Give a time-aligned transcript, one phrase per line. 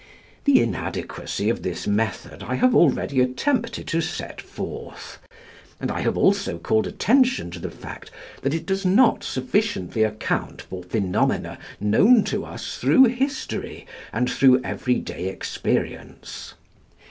[0.45, 5.19] The inadequacy of this method I have already attempted to set forth;
[5.79, 8.09] and I have also called attention to the fact
[8.41, 14.63] that it does not sufficiently account for phenomena known to us through history and through
[14.63, 16.55] every day experience.